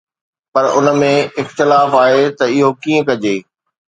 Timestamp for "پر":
0.53-0.65